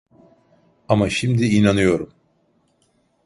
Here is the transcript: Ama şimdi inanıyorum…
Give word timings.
Ama 0.89 1.09
şimdi 1.09 1.45
inanıyorum… 1.45 2.13